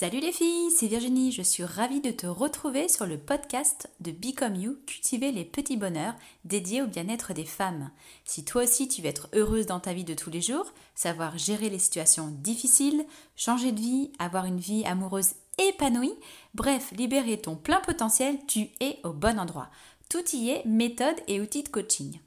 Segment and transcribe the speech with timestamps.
[0.00, 4.12] Salut les filles, c'est Virginie, je suis ravie de te retrouver sur le podcast de
[4.12, 7.90] Become You, cultiver les petits bonheurs dédiés au bien-être des femmes.
[8.24, 11.36] Si toi aussi tu veux être heureuse dans ta vie de tous les jours, savoir
[11.36, 13.04] gérer les situations difficiles,
[13.34, 16.14] changer de vie, avoir une vie amoureuse épanouie,
[16.54, 19.68] bref, libérer ton plein potentiel, tu es au bon endroit.
[20.08, 22.20] Tout y est, méthode et outils de coaching.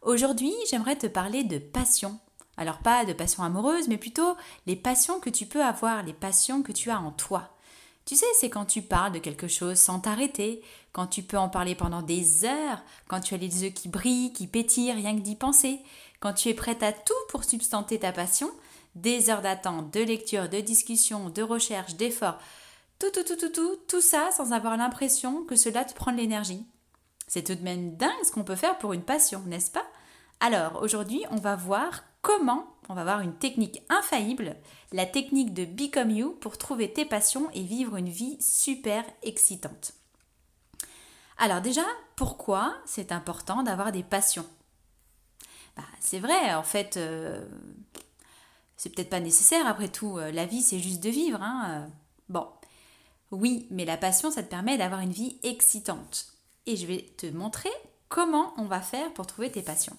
[0.00, 2.18] Aujourd'hui, j'aimerais te parler de passion
[2.56, 6.62] alors pas de passion amoureuse, mais plutôt les passions que tu peux avoir, les passions
[6.62, 7.56] que tu as en toi.
[8.04, 10.62] Tu sais, c'est quand tu parles de quelque chose sans t'arrêter,
[10.92, 14.32] quand tu peux en parler pendant des heures, quand tu as les yeux qui brillent,
[14.32, 15.80] qui pétillent, rien que d'y penser,
[16.20, 18.50] quand tu es prête à tout pour substanter ta passion,
[18.94, 22.38] des heures d'attente, de lecture, de discussion, de recherche, d'effort,
[22.98, 26.18] tout, tout, tout, tout, tout, tout ça sans avoir l'impression que cela te prend de
[26.18, 26.66] l'énergie.
[27.28, 29.86] C'est tout de même dingue ce qu'on peut faire pour une passion, n'est-ce pas?
[30.40, 34.56] Alors, aujourd'hui, on va voir comment on va voir une technique infaillible,
[34.92, 39.92] la technique de Become You pour trouver tes passions et vivre une vie super excitante.
[41.38, 41.84] Alors déjà,
[42.16, 44.46] pourquoi c'est important d'avoir des passions?
[45.76, 47.44] Bah, C'est vrai, en fait, euh,
[48.76, 51.42] c'est peut-être pas nécessaire, après tout, euh, la vie c'est juste de vivre.
[51.42, 51.88] Hein, euh.
[52.28, 52.46] bon,
[53.30, 56.26] oui, mais la passion, ça te permet d'avoir une vie excitante.
[56.66, 57.72] Et je vais te montrer
[58.08, 59.96] comment on va faire pour trouver tes passions.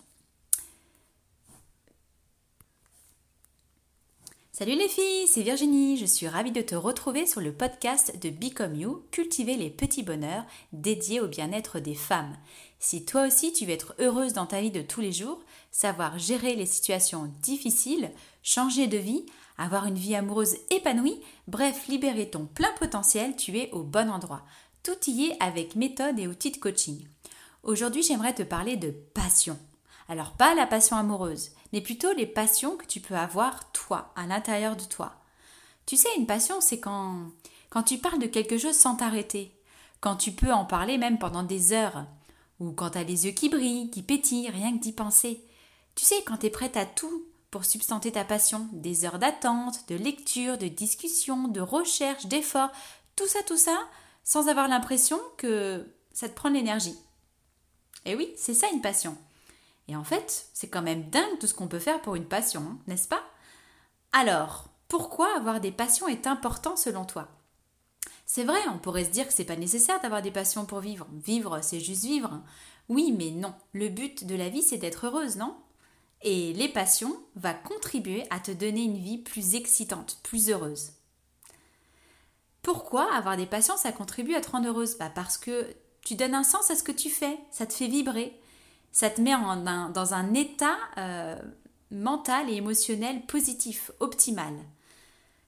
[4.55, 8.29] Salut les filles, c'est Virginie, je suis ravie de te retrouver sur le podcast de
[8.29, 12.37] Become You, cultiver les petits bonheurs dédiés au bien-être des femmes.
[12.77, 15.39] Si toi aussi tu veux être heureuse dans ta vie de tous les jours,
[15.71, 18.11] savoir gérer les situations difficiles,
[18.43, 19.25] changer de vie,
[19.57, 24.43] avoir une vie amoureuse épanouie, bref, libérer ton plein potentiel, tu es au bon endroit.
[24.83, 27.07] Tout y est avec méthode et outils de coaching.
[27.63, 29.57] Aujourd'hui, j'aimerais te parler de passion.
[30.09, 34.27] Alors pas la passion amoureuse, mais plutôt les passions que tu peux avoir toi, à
[34.27, 35.16] l'intérieur de toi.
[35.88, 37.31] Tu sais, une passion, c'est quand,
[37.71, 39.52] quand tu parles de quelque chose sans t'arrêter,
[39.99, 42.05] quand tu peux en parler même pendant des heures,
[42.59, 45.43] ou quand tu as les yeux qui brillent, qui pétillent, rien que d'y penser.
[45.95, 49.89] Tu sais, quand tu es prête à tout pour substanter ta passion, des heures d'attente,
[49.89, 52.69] de lecture, de discussion, de recherche, d'effort,
[53.15, 53.77] tout ça, tout ça,
[54.23, 56.98] sans avoir l'impression que ça te prend l'énergie.
[58.05, 59.17] Et oui, c'est ça une passion.
[59.88, 62.61] Et en fait, c'est quand même dingue tout ce qu'on peut faire pour une passion,
[62.61, 63.23] hein, n'est-ce pas?
[64.11, 67.27] Alors, pourquoi avoir des passions est important selon toi?
[68.26, 71.08] C'est vrai, on pourrait se dire que c'est pas nécessaire d'avoir des passions pour vivre.
[71.11, 72.42] Vivre, c'est juste vivre.
[72.89, 73.54] Oui, mais non.
[73.73, 75.55] Le but de la vie, c'est d'être heureuse, non?
[76.22, 80.93] Et les passions vont contribuer à te donner une vie plus excitante, plus heureuse.
[82.61, 84.98] Pourquoi avoir des passions, ça contribue à te rendre heureuse?
[84.98, 85.67] Bah Parce que
[86.05, 88.39] tu donnes un sens à ce que tu fais, ça te fait vibrer,
[88.93, 91.36] ça te met dans un état euh,
[91.92, 94.54] mental et émotionnel positif, optimal.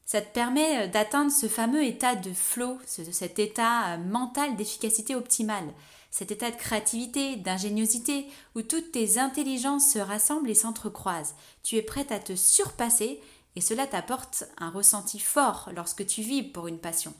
[0.05, 5.15] Ça te permet euh, d'atteindre ce fameux état de flow, cet état euh, mental d'efficacité
[5.15, 5.71] optimale,
[6.09, 8.25] cet état de créativité, d'ingéniosité,
[8.55, 11.35] où toutes tes intelligences se rassemblent et s'entrecroisent.
[11.63, 13.21] Tu es prête à te surpasser
[13.55, 17.13] et cela t'apporte un ressenti fort lorsque tu vis pour une passion.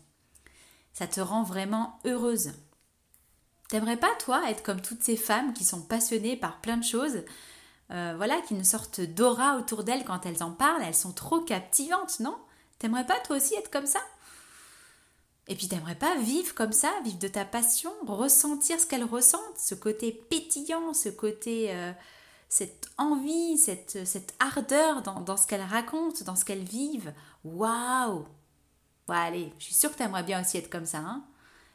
[0.91, 2.51] Ça te rend vraiment heureuse.
[3.69, 7.23] T'aimerais pas, toi, être comme toutes ces femmes qui sont passionnées par plein de choses,
[7.91, 11.41] euh, voilà, qui nous sortent d'aura autour d'elles quand elles en parlent, elles sont trop
[11.41, 12.37] captivantes, non?
[12.79, 14.01] T'aimerais pas, toi aussi, être comme ça?
[15.47, 19.57] Et puis, t'aimerais pas vivre comme ça, vivre de ta passion, ressentir ce qu'elles ressentent,
[19.57, 21.71] ce côté pétillant, ce côté.
[21.71, 21.91] Euh,
[22.49, 27.13] cette envie, cette, ardeur dans, dans ce qu'elles racontent, dans ce qu'elles vivent?
[27.43, 28.25] Waouh
[29.09, 31.23] Ouais, allez, je suis sûre que t'aimerais bien aussi être comme ça, hein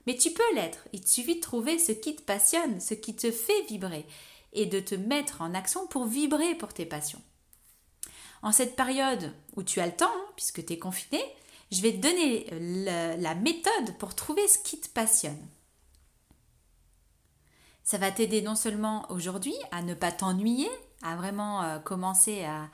[0.06, 0.86] mais tu peux l'être.
[0.92, 4.06] Il te suffit de trouver ce qui te passionne, ce qui te fait vibrer,
[4.52, 7.22] et de te mettre en action pour vibrer pour tes passions.
[8.42, 11.22] En cette période où tu as le temps, hein, puisque tu es confiné,
[11.70, 12.46] je vais te donner
[13.18, 15.46] la méthode pour trouver ce qui te passionne.
[17.84, 20.70] Ça va t'aider non seulement aujourd'hui à ne pas t'ennuyer,
[21.02, 22.68] à vraiment euh, commencer à,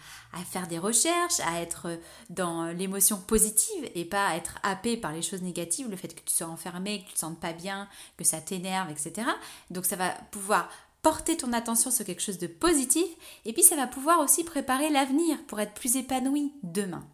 [0.44, 1.98] faire des recherches, à être
[2.30, 6.22] dans l'émotion positive et pas à être happé par les choses négatives, le fait que
[6.24, 9.28] tu sois enfermé, que tu te sentes pas bien, que ça t'énerve, etc.
[9.70, 10.68] Donc ça va pouvoir
[11.02, 13.06] porter ton attention sur quelque chose de positif
[13.44, 17.06] et puis ça va pouvoir aussi préparer l'avenir pour être plus épanoui demain.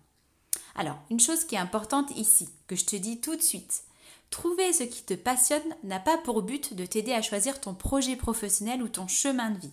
[0.75, 3.83] Alors, une chose qui est importante ici, que je te dis tout de suite,
[4.31, 8.17] trouver ce qui te passionne n'a pas pour but de t'aider à choisir ton projet
[8.17, 9.73] professionnel ou ton chemin de vie.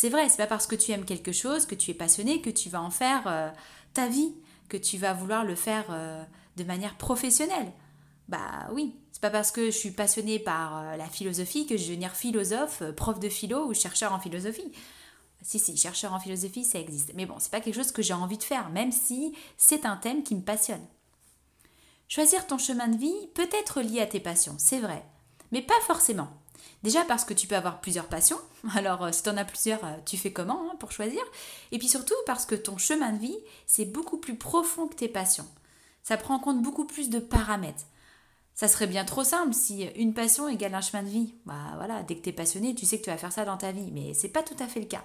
[0.00, 2.48] C'est vrai, c'est pas parce que tu aimes quelque chose, que tu es passionné, que
[2.48, 3.50] tu vas en faire euh,
[3.92, 4.32] ta vie,
[4.70, 6.24] que tu vas vouloir le faire euh,
[6.56, 7.70] de manière professionnelle.
[8.26, 11.82] Bah oui, c'est pas parce que je suis passionnée par euh, la philosophie que je
[11.82, 14.72] vais devenir philosophe, prof de philo ou chercheur en philosophie.
[15.42, 17.12] Si, si, chercheur en philosophie, ça existe.
[17.14, 19.98] Mais bon, c'est pas quelque chose que j'ai envie de faire, même si c'est un
[19.98, 20.86] thème qui me passionne.
[22.08, 25.04] Choisir ton chemin de vie peut être lié à tes passions, c'est vrai,
[25.52, 26.39] mais pas forcément.
[26.82, 28.40] Déjà parce que tu peux avoir plusieurs passions,
[28.74, 31.20] alors euh, si tu en as plusieurs, euh, tu fais comment hein, pour choisir?
[31.72, 35.08] Et puis surtout parce que ton chemin de vie, c'est beaucoup plus profond que tes
[35.08, 35.46] passions.
[36.02, 37.84] Ça prend en compte beaucoup plus de paramètres.
[38.54, 41.34] Ça serait bien trop simple si une passion égale un chemin de vie.
[41.46, 43.56] Bah voilà, dès que tu es passionné, tu sais que tu vas faire ça dans
[43.56, 45.04] ta vie, mais c'est pas tout à fait le cas.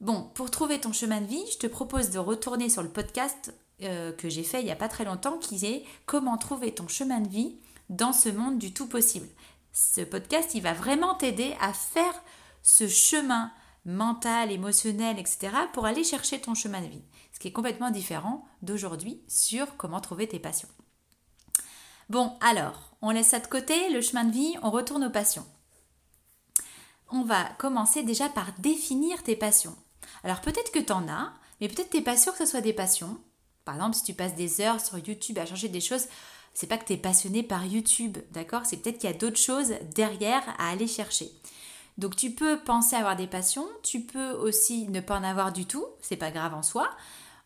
[0.00, 3.54] Bon, pour trouver ton chemin de vie, je te propose de retourner sur le podcast
[3.82, 6.86] euh, que j'ai fait il n'y a pas très longtemps qui est Comment trouver ton
[6.88, 7.56] chemin de vie
[7.88, 9.26] dans ce monde du tout possible.
[9.74, 12.14] Ce podcast, il va vraiment t'aider à faire
[12.62, 13.50] ce chemin
[13.84, 15.50] mental, émotionnel, etc.
[15.72, 17.02] pour aller chercher ton chemin de vie.
[17.32, 20.68] Ce qui est complètement différent d'aujourd'hui sur comment trouver tes passions.
[22.08, 25.46] Bon, alors, on laisse ça de côté, le chemin de vie, on retourne aux passions.
[27.10, 29.76] On va commencer déjà par définir tes passions.
[30.22, 32.60] Alors peut-être que tu en as, mais peut-être tu n'es pas sûr que ce soit
[32.60, 33.18] des passions.
[33.64, 36.06] Par exemple, si tu passes des heures sur YouTube à changer des choses,
[36.54, 38.62] c'est pas que tu es passionné par YouTube, d'accord?
[38.64, 41.30] C'est peut-être qu'il y a d'autres choses derrière à aller chercher.
[41.98, 45.66] Donc tu peux penser avoir des passions, tu peux aussi ne pas en avoir du
[45.66, 46.88] tout, c'est pas grave en soi.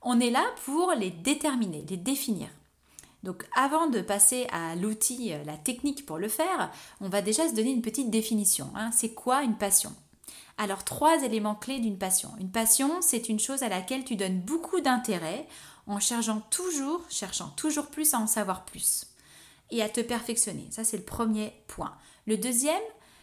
[0.02, 2.48] On est là pour les déterminer, les définir.
[3.24, 6.70] Donc avant de passer à l'outil, euh, la technique pour le faire,
[7.00, 8.70] on va déjà se donner une petite définition.
[8.76, 8.90] Hein.
[8.92, 9.92] C'est quoi une passion?
[10.56, 12.30] Alors trois éléments clés d'une passion.
[12.40, 15.46] Une passion, c'est une chose à laquelle tu donnes beaucoup d'intérêt
[15.88, 19.06] en cherchant toujours, cherchant toujours plus à en savoir plus
[19.70, 20.66] et à te perfectionner.
[20.70, 21.94] Ça, c'est le premier point.
[22.26, 22.74] Le deuxième,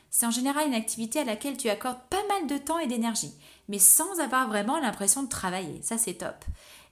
[0.09, 3.33] c'est en général une activité à laquelle tu accordes pas mal de temps et d'énergie,
[3.67, 5.81] mais sans avoir vraiment l'impression de travailler.
[5.81, 6.43] Ça, c'est top.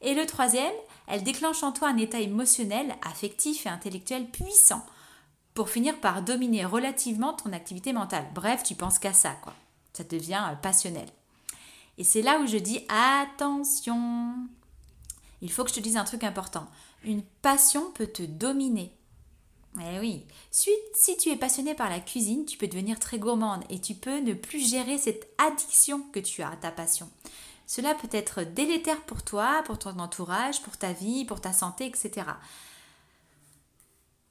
[0.02, 0.74] Et le troisième,
[1.08, 4.86] elle déclenche en toi un état émotionnel, affectif et intellectuel puissant
[5.54, 8.26] pour finir par dominer relativement ton activité mentale.
[8.34, 9.54] Bref, tu penses qu'à ça, quoi.
[9.94, 11.08] Ça devient euh, passionnel.
[11.98, 14.34] Et c'est là où je dis attention.
[15.44, 16.66] Il faut que je te dise un truc important.
[17.04, 18.96] Une passion peut te dominer.
[19.78, 20.26] Eh oui.
[20.50, 24.20] Si tu es passionné par la cuisine, tu peux devenir très gourmande et tu peux
[24.20, 27.10] ne plus gérer cette addiction que tu as à ta passion.
[27.68, 31.88] Cela peut être délétère pour toi, pour ton entourage, pour ta vie, pour ta santé,
[31.88, 32.26] etc.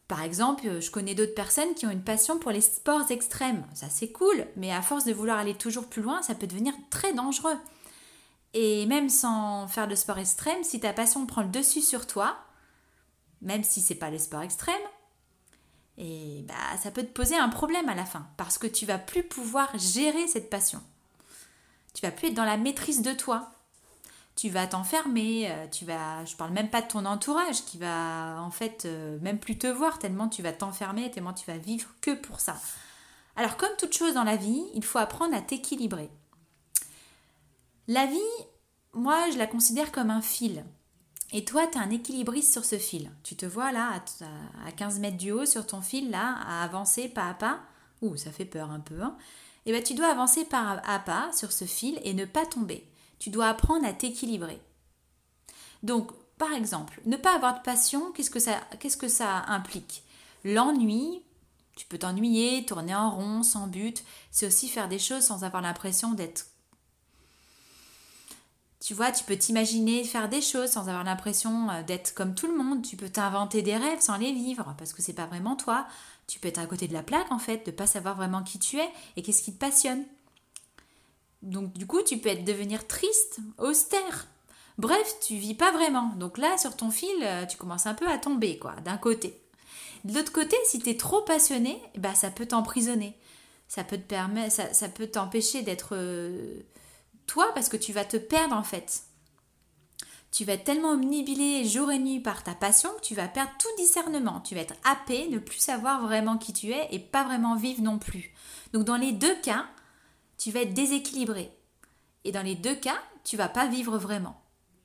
[0.08, 3.66] Par exemple, je connais d'autres personnes qui ont une passion pour les sports extrêmes.
[3.74, 6.72] Ça c'est cool, mais à force de vouloir aller toujours plus loin, ça peut devenir
[6.88, 7.58] très dangereux.
[8.54, 12.36] Et même sans faire de sport extrême, si ta passion prend le dessus sur toi,
[13.40, 14.74] même si c'est pas les sports extrêmes,
[15.98, 18.98] et bah ça peut te poser un problème à la fin parce que tu vas
[18.98, 20.80] plus pouvoir gérer cette passion.
[21.94, 23.50] Tu vas plus être dans la maîtrise de toi.
[24.34, 28.40] Tu vas t'enfermer, euh, tu vas, je parle même pas de ton entourage qui va
[28.40, 31.88] en fait euh, même plus te voir tellement tu vas t'enfermer, tellement tu vas vivre
[32.00, 32.56] que pour ça.
[33.36, 36.10] Alors comme toute chose dans la vie, il faut apprendre à t'équilibrer.
[37.92, 38.16] La vie,
[38.94, 40.64] moi je la considère comme un fil.
[41.30, 43.10] Et toi, tu es un équilibriste sur ce fil.
[43.22, 44.02] Tu te vois là,
[44.66, 47.60] à 15 mètres du haut, sur ton fil, là, à avancer pas à pas.
[48.00, 49.02] Ouh, ça fait peur un peu.
[49.02, 49.14] Hein
[49.66, 52.46] et eh bien tu dois avancer pas à pas sur ce fil et ne pas
[52.46, 52.90] tomber.
[53.18, 54.58] Tu dois apprendre à t'équilibrer.
[55.82, 60.02] Donc, par exemple, ne pas avoir de passion, qu'est-ce que ça implique?
[60.44, 61.22] L'ennui,
[61.76, 64.02] tu peux t'ennuyer, tourner en rond, sans but.
[64.30, 66.46] C'est aussi faire des choses sans avoir l'impression d'être
[68.82, 72.48] tu vois, tu peux t'imaginer faire des choses sans avoir l'impression euh, d'être comme tout
[72.48, 72.82] le monde.
[72.82, 75.86] Tu peux t'inventer des rêves sans les vivre parce que c'est pas vraiment toi.
[76.26, 78.58] Tu peux être à côté de la plaque en fait, de pas savoir vraiment qui
[78.58, 80.04] tu es et qu'est-ce qui te passionne.
[81.42, 84.26] Donc du coup, tu peux être devenir triste, austère.
[84.78, 86.08] Bref, tu vis pas vraiment.
[86.16, 89.40] Donc là, sur ton fil, euh, tu commences un peu à tomber quoi, d'un côté.
[90.04, 93.16] De l'autre côté, si tu es trop passionné, bah ça peut t'emprisonner.
[93.68, 96.62] Ça peut te permettre ça, peut t'empêcher d'être euh,
[97.26, 99.04] toi parce que tu vas te perdre en fait.
[100.30, 103.52] Tu vas être tellement omnibilé jour et nuit par ta passion que tu vas perdre
[103.58, 104.40] tout discernement.
[104.40, 107.82] Tu vas être happé, ne plus savoir vraiment qui tu es et pas vraiment vivre
[107.82, 108.32] non plus.
[108.72, 109.66] Donc dans les deux cas,
[110.38, 111.52] tu vas être déséquilibré.
[112.24, 114.40] Et dans les deux cas, tu vas pas vivre vraiment.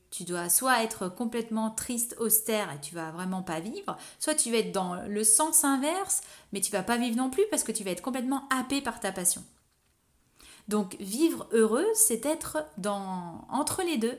[0.10, 4.52] Tu dois soit être complètement triste, austère et tu vas vraiment pas vivre, soit tu
[4.52, 7.72] vas être dans le sens inverse, mais tu vas pas vivre non plus parce que
[7.72, 9.44] tu vas être complètement happé par ta passion.
[10.68, 14.18] Donc vivre heureux, c'est être dans entre les deux.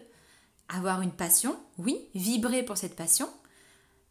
[0.68, 3.28] Avoir une passion, oui, vibrer pour cette passion,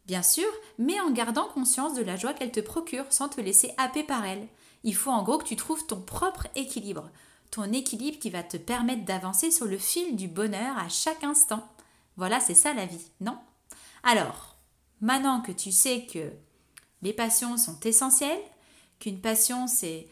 [0.06, 3.72] bien sûr, mais en gardant conscience de la joie qu'elle te procure sans te laisser
[3.76, 4.48] happer par elle.
[4.82, 7.10] Il faut en gros que tu trouves ton propre équilibre,
[7.50, 11.66] ton équilibre qui va te permettre d'avancer sur le fil du bonheur à chaque instant.
[12.16, 13.38] Voilà, c'est ça la vie, non?
[14.02, 14.56] Alors,
[15.00, 16.32] maintenant que tu sais que
[17.02, 18.42] les passions sont essentielles,
[18.98, 20.08] qu'une passion c'est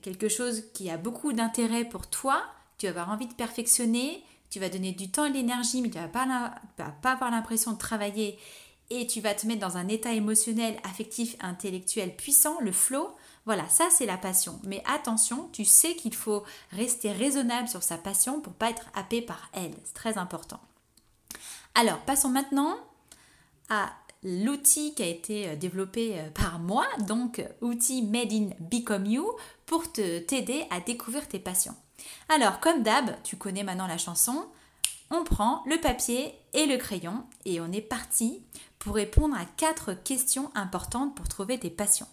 [0.00, 2.42] quelque chose qui a beaucoup d'intérêt pour toi,
[2.78, 5.90] tu vas avoir envie de perfectionner, tu vas donner du temps et de l'énergie, mais
[5.90, 8.38] tu ne vas pas, pas avoir l'impression de travailler
[8.90, 13.14] et tu vas te mettre dans un état émotionnel, affectif, intellectuel puissant, le flow.
[13.46, 14.60] Voilà, ça c'est la passion.
[14.64, 19.22] Mais attention, tu sais qu'il faut rester raisonnable sur sa passion pour pas être happé
[19.22, 19.72] par elle.
[19.84, 20.60] C'est très important.
[21.74, 22.76] Alors, passons maintenant
[23.68, 29.06] à l'outil qui a été euh, développé euh, par moi, donc outil Made in Become
[29.06, 29.26] You,
[29.66, 31.74] pour t'aider à découvrir tes passions.
[32.28, 34.46] Alors, comme d'hab, tu connais maintenant la chanson,
[35.10, 38.42] on prend le papier et le crayon et on est parti
[38.78, 42.06] pour répondre à quatre questions importantes pour trouver tes passions.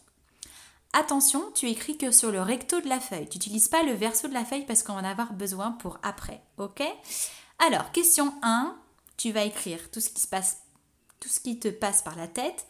[0.94, 3.28] Attention, tu écris que sur le recto de la feuille.
[3.30, 6.00] Tu n'utilises pas le verso de la feuille parce qu'on va en avoir besoin pour
[6.02, 6.42] après.
[6.58, 6.82] Ok?
[7.60, 8.76] Alors, question 1,
[9.18, 10.58] tu vas écrire tout ce qui se passe,
[11.20, 12.66] tout ce qui te passe par la tête.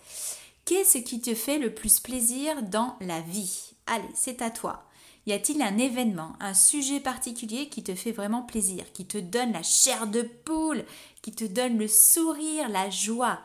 [0.65, 3.73] Qu'est-ce qui te fait le plus plaisir dans la vie?
[3.85, 4.83] Allez, c'est à toi.
[5.25, 9.51] Y a-t-il un événement, un sujet particulier qui te fait vraiment plaisir, qui te donne
[9.51, 10.85] la chair de poule,
[11.21, 13.39] qui te donne le sourire, la joie?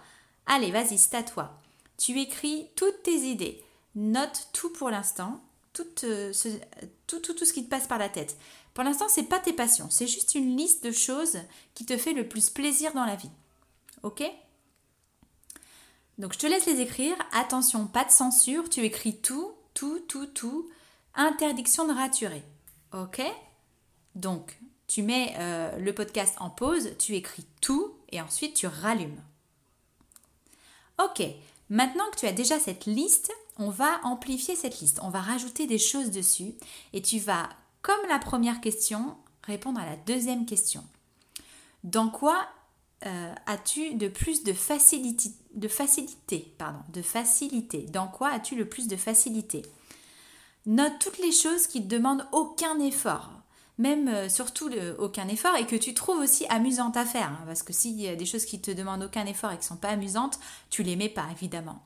[0.46, 1.60] Allez, vas-y, c'est à toi.
[1.98, 3.62] Tu écris toutes tes idées.
[3.94, 5.40] Note tout pour l'instant,
[5.72, 6.32] tout, euh,
[7.06, 8.36] tout, ce qui te passe par la tête.
[8.74, 11.38] Pour l'instant, c'est pas tes passions, c'est juste une liste de choses
[11.74, 13.30] qui te fait le plus plaisir dans la vie.
[14.02, 14.22] Ok?
[16.18, 17.16] Donc je te laisse les écrire.
[17.32, 18.68] Attention, pas de censure.
[18.68, 20.68] Tu écris tout, tout, tout, tout.
[21.14, 22.42] Interdiction de raturer.
[22.92, 23.22] Ok?
[24.14, 24.58] Donc
[24.92, 29.22] tu mets euh, le podcast en pause, tu écris tout et ensuite tu rallumes.
[31.02, 31.22] Ok,
[31.70, 35.66] maintenant que tu as déjà cette liste, on va amplifier cette liste, on va rajouter
[35.66, 36.52] des choses dessus
[36.92, 37.48] et tu vas,
[37.80, 40.84] comme la première question, répondre à la deuxième question.
[41.84, 42.46] Dans quoi
[43.06, 48.68] euh, as-tu de plus de facilité, de facilité, pardon, de facilité Dans quoi as-tu le
[48.68, 49.62] plus de facilité?
[50.66, 53.42] Note toutes les choses qui ne demandent aucun effort
[53.78, 57.28] même euh, surtout aucun effort et que tu trouves aussi amusante à faire.
[57.28, 59.62] Hein, parce que s'il y a des choses qui te demandent aucun effort et qui
[59.62, 60.38] ne sont pas amusantes,
[60.70, 61.82] tu les mets pas évidemment.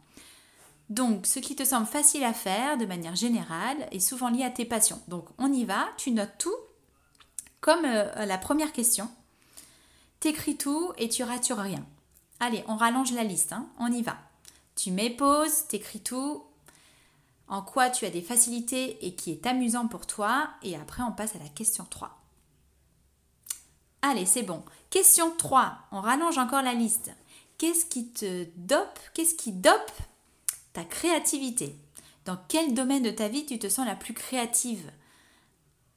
[0.90, 4.50] Donc, ce qui te semble facile à faire de manière générale est souvent lié à
[4.50, 5.00] tes passions.
[5.08, 6.54] Donc, on y va, tu notes tout,
[7.61, 9.08] comme euh, la première question.
[10.20, 11.85] T'écris tout et tu ratures rien.
[12.40, 14.19] Allez, on rallonge la liste, hein, on y va.
[14.75, 16.45] Tu mets pause, t'écris tout,
[17.49, 21.12] en quoi tu as des facilités et qui est amusant pour toi, et après on
[21.12, 22.21] passe à la question 3.
[24.02, 24.62] Allez, c'est bon.
[24.90, 27.11] Question 3, on rallonge encore la liste.
[27.59, 28.99] Qu'est-ce qui te dope?
[29.14, 29.93] Qu'est-ce qui dope
[30.75, 31.75] ta créativité?
[32.26, 34.93] Dans quel domaine de ta vie tu te sens la plus créative?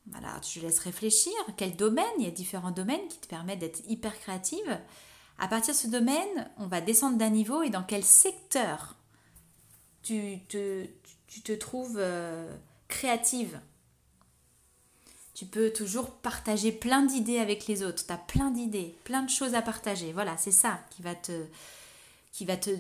[0.08, 1.34] Voilà, je laisse réfléchir.
[1.58, 2.06] Quel domaine?
[2.18, 4.80] Il y a différents domaines qui te permettent d'être hyper créative.
[5.40, 8.96] À partir de ce domaine, on va descendre d'un niveau et dans quel secteur
[10.04, 12.54] tu te, trouves euh,
[12.90, 13.60] créative?
[15.34, 18.06] Tu peux toujours partager plein d'idées avec les autres.
[18.06, 20.12] Tu as plein d'idées, plein de choses à partager.
[20.12, 21.46] Voilà, c'est ça qui va te
[22.34, 22.72] qui va te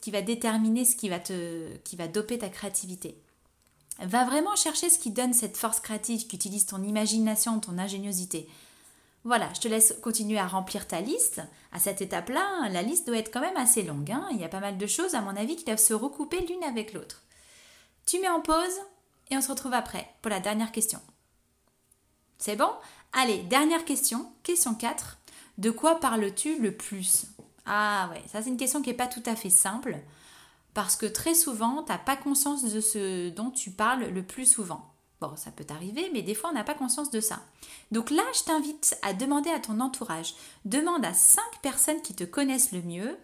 [0.00, 3.16] qui va déterminer ce qui va te qui va doper ta créativité.
[4.00, 8.48] Va vraiment chercher ce qui donne cette force créative, qui utilise ton imagination, ton ingéniosité.
[9.24, 11.40] Voilà, je te laisse continuer à remplir ta liste.
[11.70, 14.10] À cette étape-là, la liste doit être quand même assez longue.
[14.10, 14.26] Hein.
[14.32, 16.64] Il y a pas mal de choses, à mon avis, qui doivent se recouper l'une
[16.64, 17.22] avec l'autre.
[18.04, 18.80] Tu mets en pause
[19.30, 21.00] et on se retrouve après pour la dernière question.
[22.38, 22.70] C'est bon?
[23.12, 25.18] Allez, dernière question, question 4.
[25.58, 27.26] De quoi parles-tu le plus?
[27.64, 29.98] Ah ouais, ça c'est une question qui n'est pas tout à fait simple
[30.74, 34.46] parce que très souvent, tu n'as pas conscience de ce dont tu parles le plus
[34.46, 34.91] souvent.
[35.22, 37.38] Bon, ça peut t'arriver, mais des fois, on n'a pas conscience de ça.
[37.92, 42.24] Donc là, je t'invite à demander à ton entourage, demande à 5 personnes qui te
[42.24, 43.16] connaissent le mieux,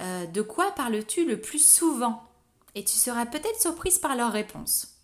[0.00, 2.22] euh, de quoi parles-tu le plus souvent?
[2.74, 4.98] Et tu seras peut-être surprise par leurs réponses.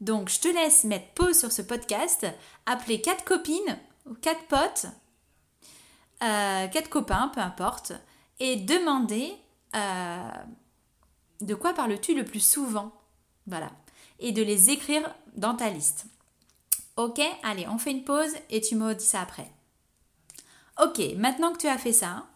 [0.00, 2.26] Donc je te laisse mettre pause sur ce podcast,
[2.66, 4.86] appeler quatre copines ou quatre potes,
[6.24, 7.92] euh, quatre copains, peu importe,
[8.40, 9.32] et demander
[9.76, 10.30] euh,
[11.40, 12.90] de quoi parles-tu le plus souvent?
[13.46, 13.70] Voilà.
[14.18, 16.06] Et de les écrire dans ta liste.
[16.96, 19.50] Ok, allez, on fait une pause et tu me dis ça après.
[20.82, 22.26] Ok, maintenant que tu as fait ça,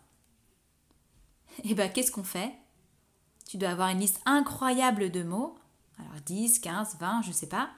[1.65, 2.53] eh ben, qu'est-ce qu'on fait?
[3.49, 5.57] Tu dois avoir une liste incroyable de mots.
[5.99, 7.71] Alors 10, 15, 20, je sais pas.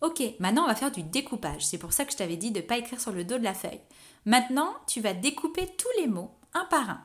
[0.00, 1.64] Ok, maintenant on va faire du découpage.
[1.64, 3.44] C'est pour ça que je t'avais dit de ne pas écrire sur le dos de
[3.44, 3.80] la feuille.
[4.26, 7.04] Maintenant, tu vas découper tous les mots, un par un.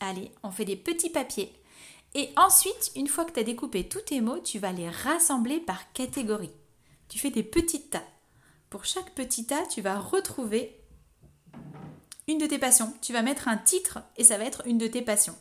[0.00, 1.52] Allez, on fait des petits papiers.
[2.14, 5.60] Et ensuite, une fois que tu as découpé tous tes mots, tu vas les rassembler
[5.60, 6.52] par catégorie.
[7.08, 8.04] Tu fais des petits tas.
[8.70, 10.78] Pour chaque petit tas, tu vas retrouver
[12.28, 12.92] une de tes passions.
[13.02, 15.36] Tu vas mettre un titre et ça va être une de tes passions.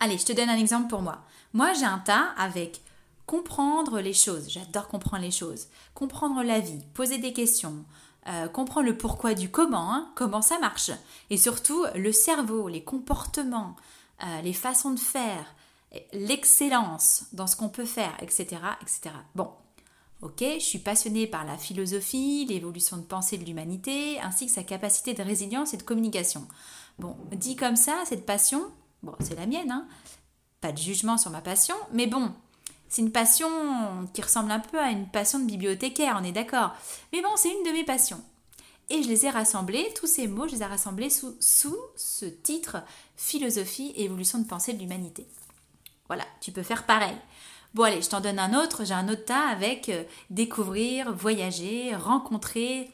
[0.00, 1.24] Allez, je te donne un exemple pour moi.
[1.52, 2.82] Moi, j'ai un tas avec
[3.26, 4.50] comprendre les choses.
[4.50, 5.68] J'adore comprendre les choses.
[5.94, 7.84] Comprendre la vie, poser des questions,
[8.28, 10.90] euh, comprendre le pourquoi du comment, hein, comment ça marche.
[11.30, 13.76] Et surtout, le cerveau, les comportements,
[14.22, 15.54] euh, les façons de faire,
[16.12, 18.46] l'excellence dans ce qu'on peut faire, etc.,
[18.82, 19.14] etc.
[19.34, 19.50] Bon,
[20.22, 24.62] ok, je suis passionnée par la philosophie, l'évolution de pensée de l'humanité, ainsi que sa
[24.62, 26.46] capacité de résilience et de communication.
[26.98, 28.62] Bon, dit comme ça, cette passion,
[29.02, 29.86] bon, c'est la mienne, hein,
[30.60, 32.32] pas de jugement sur ma passion, mais bon,
[32.88, 33.48] c'est une passion
[34.12, 36.74] qui ressemble un peu à une passion de bibliothécaire, on est d'accord.
[37.12, 38.22] Mais bon, c'est une de mes passions.
[38.90, 41.36] Et je les ai rassemblés, tous ces mots, je les ai rassemblés sous,
[41.96, 42.78] ce titre
[43.16, 45.26] Philosophie évolution de pensée de l'humanité.
[46.06, 47.16] Voilà, tu peux faire pareil.
[47.72, 51.94] Bon allez, je t'en donne un autre, j'ai un autre tas avec euh, découvrir, voyager,
[51.96, 52.90] rencontrer,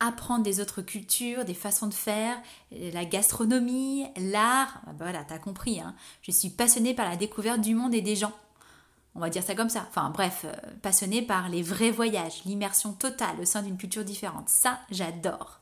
[0.00, 2.40] apprendre des autres cultures, des façons de faire,
[2.72, 4.80] la gastronomie, l'art.
[4.86, 5.94] Ah bah voilà, t'as compris, hein.
[6.22, 8.32] je suis passionnée par la découverte du monde et des gens.
[9.18, 9.84] On va dire ça comme ça.
[9.88, 14.48] Enfin bref, euh, passionnée par les vrais voyages, l'immersion totale au sein d'une culture différente.
[14.48, 15.58] Ça, j'adore.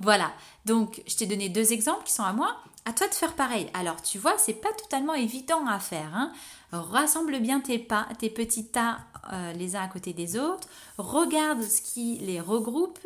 [0.00, 0.30] Voilà,
[0.66, 2.58] donc je t'ai donné deux exemples qui sont à moi.
[2.84, 3.70] À toi de faire pareil.
[3.72, 6.14] Alors tu vois, c'est pas totalement évident à faire.
[6.14, 6.30] Hein.
[6.72, 8.98] Rassemble bien tes pas, tes petits tas
[9.32, 10.68] euh, les uns à côté des autres.
[10.98, 12.98] Regarde ce qui les regroupe,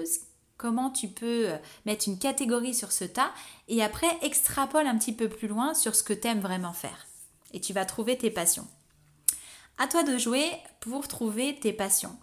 [0.56, 3.30] comment tu peux euh, mettre une catégorie sur ce tas
[3.68, 7.06] et après extrapole un petit peu plus loin sur ce que tu aimes vraiment faire.
[7.52, 8.66] Et tu vas trouver tes passions.
[9.78, 10.50] À toi de jouer
[10.80, 12.16] pour trouver tes passions.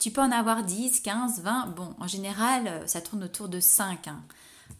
[0.00, 1.74] Tu peux en avoir 10, 15, 20.
[1.76, 4.08] Bon, en général, euh, ça tourne autour de 5.
[4.08, 4.22] Hein.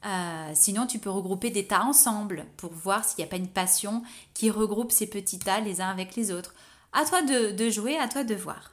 [0.05, 3.49] Euh, sinon, tu peux regrouper des tas ensemble pour voir s'il n'y a pas une
[3.49, 4.03] passion
[4.35, 6.55] qui regroupe ces petits tas les uns avec les autres.
[6.93, 8.73] À toi de, jouer, à toi de voir.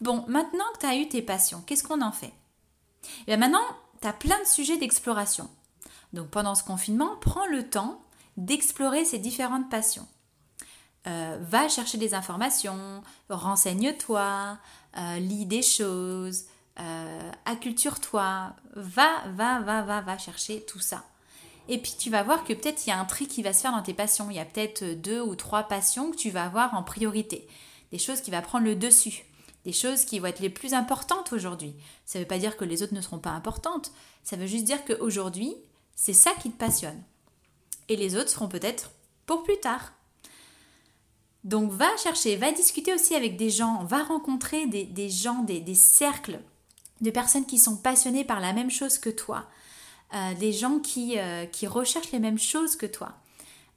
[0.00, 2.32] Bon, maintenant que tu as eu tes passions, qu'est-ce qu'on en fait?
[3.26, 3.64] Et eh Maintenant,
[4.00, 5.48] tu as plein de sujets d'exploration.
[6.12, 8.00] Donc pendant ce confinement, prends le temps
[8.36, 10.06] d'explorer ces différentes passions.
[11.06, 14.58] Euh, va chercher des informations, renseigne-toi,
[14.96, 16.44] euh, lis des choses,
[16.80, 21.04] euh, acculture-toi, va, va, va, va, va chercher tout ça.
[21.68, 23.60] Et puis tu vas voir que peut-être il y a un tri qui va se
[23.60, 24.30] faire dans tes passions.
[24.30, 27.46] Il y a peut-être deux ou trois passions que tu vas avoir en priorité.
[27.92, 29.24] Des choses qui vont prendre le dessus.
[29.64, 31.74] Des choses qui vont être les plus importantes aujourd'hui.
[32.06, 33.92] Ça ne veut pas dire que les autres ne seront pas importantes.
[34.24, 35.54] Ça veut juste dire qu'aujourd'hui,
[35.94, 37.02] c'est ça qui te passionne.
[37.88, 38.90] Et les autres seront peut-être
[39.26, 39.92] pour plus tard.
[41.44, 46.40] Donc va chercher, va discuter aussi avec des gens, va rencontrer des, gens, des, cercles
[47.00, 49.46] de personnes qui sont passionnées par la même chose que toi,
[50.14, 53.12] euh, des gens qui, euh, qui, recherchent les mêmes choses que toi.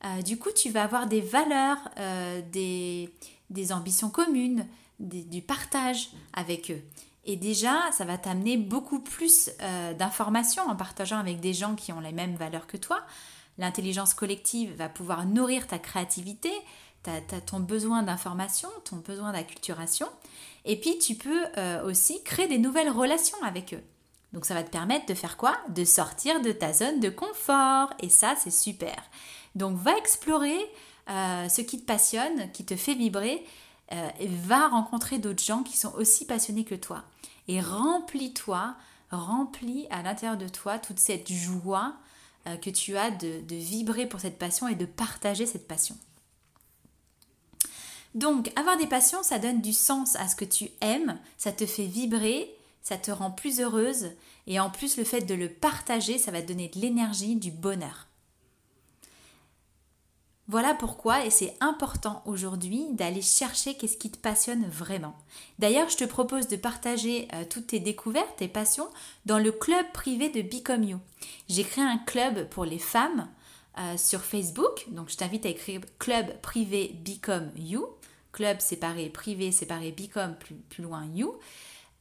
[0.03, 1.77] Euh, du coup, tu vas avoir des valeurs,
[2.51, 3.11] des,
[3.71, 4.65] ambitions communes,
[4.99, 6.81] du partage avec eux.
[7.25, 9.51] Et déjà, ça va t'amener beaucoup plus
[9.99, 13.01] d'informations en partageant avec des gens qui ont les mêmes valeurs que toi.
[13.59, 16.51] L'intelligence collective va pouvoir nourrir ta créativité,
[17.03, 20.07] tu as, ton besoin d'information, ton besoin d'acculturation,
[20.65, 23.83] et puis tu peux euh, aussi créer des nouvelles relations avec eux.
[24.33, 25.57] Donc ça va te permettre de faire quoi?
[25.69, 28.95] De sortir de ta zone de confort, et ça c'est super.
[29.55, 30.57] Donc va explorer
[31.09, 33.45] euh, ce qui te passionne, qui te fait vibrer,
[33.91, 37.03] euh, et va rencontrer d'autres gens qui sont aussi passionnés que toi.
[37.47, 38.75] Et remplis-toi,
[39.09, 41.93] remplis à l'intérieur de toi toute cette joie
[42.61, 45.95] que tu as de vibrer pour cette passion et de partager cette passion.
[48.13, 51.65] Donc, avoir des passions, ça donne du sens à ce que tu aimes, ça te
[51.65, 54.11] fait vibrer, ça te rend plus heureuse,
[54.47, 57.51] et en plus, le fait de le partager, ça va te donner de l'énergie, du
[57.51, 58.07] bonheur.
[60.47, 65.15] Voilà pourquoi, et c'est important aujourd'hui, d'aller chercher qu'est-ce qui te passionne vraiment.
[65.59, 68.89] D'ailleurs, je te propose de partager euh, toutes tes découvertes, tes passions,
[69.25, 70.99] dans le club privé de Become You.
[71.47, 73.29] J'ai créé un club pour les femmes
[73.79, 77.85] euh, sur Facebook, donc je t'invite à écrire club privé Become You
[78.31, 81.35] club séparé, privé séparé, Become plus, plus loin You.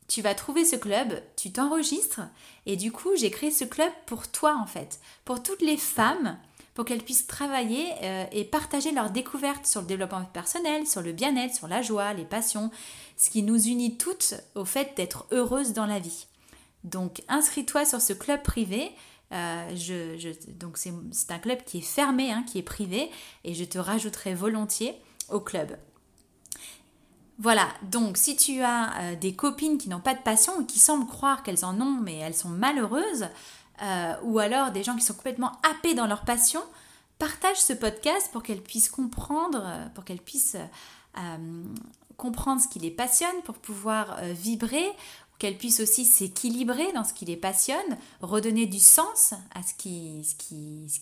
[0.08, 2.22] Tu vas trouver ce club, tu t'enregistres
[2.66, 6.36] et du coup j'ai créé ce club pour toi en fait, pour toutes les femmes,
[6.74, 11.12] pour qu'elles puissent travailler euh, et partager leurs découvertes sur le développement personnel, sur le
[11.12, 12.70] bien-être, sur la joie, les passions,
[13.16, 16.26] ce qui nous unit toutes au fait d'être heureuses dans la vie.
[16.84, 18.90] Donc inscris-toi sur ce club privé.
[19.32, 20.16] Euh,
[20.58, 23.10] donc c'est un club qui est fermé, hein, qui est privé,
[23.44, 24.94] et je te rajouterai volontiers
[25.28, 25.76] au club.
[27.42, 30.78] Voilà, donc si tu as euh, des copines qui n'ont pas de passion ou qui
[30.78, 33.28] semblent croire qu'elles en ont mais elles sont malheureuses,
[33.82, 36.60] euh, ou alors des gens qui sont complètement happés dans leur passion,
[37.18, 40.58] partage ce podcast pour qu'elles puissent comprendre, euh, pour qu'elles puissent
[42.18, 44.86] comprendre ce qui les passionne, pour pouvoir vibrer,
[45.38, 50.22] qu'elles puissent aussi s'équilibrer dans ce qui les passionne, redonner du sens à ce qui,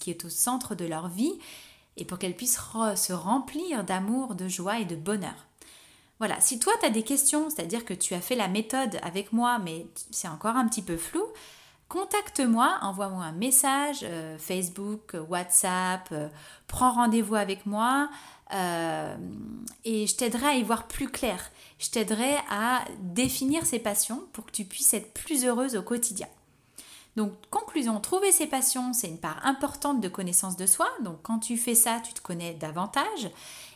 [0.06, 1.34] est au centre de leur vie,
[1.96, 2.60] et pour qu'elles puissent
[2.96, 5.47] se remplir d'amour, de joie et de bonheur.
[6.18, 9.32] Voilà, si toi tu as des questions, c'est-à-dire que tu as fait la méthode avec
[9.32, 11.22] moi, mais c'est encore un petit peu flou,
[11.88, 16.28] contacte-moi, envoie-moi un message, euh, Facebook, WhatsApp, euh,
[16.66, 18.10] prends rendez-vous avec moi
[18.52, 19.16] euh,
[19.84, 21.50] et je t'aiderai à y voir plus clair.
[21.78, 26.28] Je t'aiderai à définir ses passions pour que tu puisses être plus heureuse au quotidien.
[27.16, 30.88] Donc, conclusion, trouver ses passions, c'est une part importante de connaissance de soi.
[31.02, 33.30] Donc, quand tu fais ça, tu te connais davantage.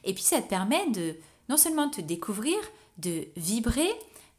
[0.05, 1.17] Et puis, ça te permet de
[1.57, 2.57] seulement de te découvrir,
[2.99, 3.91] de vibrer,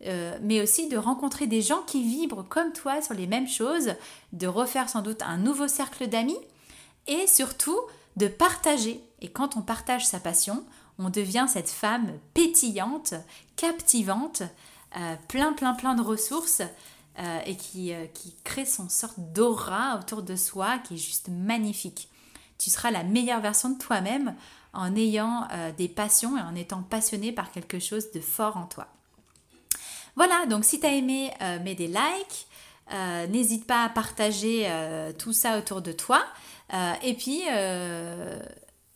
[0.05, 3.93] euh, mais aussi de rencontrer des gens qui vibrent comme toi sur les mêmes choses,
[4.33, 6.37] de refaire sans doute un nouveau cercle d'amis
[7.07, 7.79] et surtout
[8.17, 9.01] de partager.
[9.21, 10.63] Et quand on partage sa passion,
[10.99, 13.13] on devient cette femme pétillante,
[13.55, 14.43] captivante,
[14.97, 16.61] euh, plein, plein, plein de ressources
[17.19, 22.09] euh, et qui, qui crée son sorte d'aura autour de soi qui est juste magnifique.
[22.57, 24.35] Tu seras la meilleure version de toi-même
[24.73, 28.87] en ayant des passions et en étant passionné par quelque chose de fort en toi.
[30.15, 32.47] Voilà, donc si tu as aimé, euh, mets des likes.
[32.91, 36.23] Euh, n'hésite pas à partager euh, tout ça autour de toi.
[37.03, 37.41] et puis,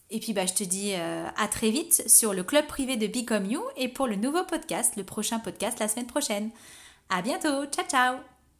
[0.10, 3.46] et puis bah, je te dis à très vite sur le club privé de Become
[3.46, 6.50] You et pour le nouveau podcast, le prochain podcast la semaine prochaine.
[7.10, 8.37] À bientôt, ciao ciao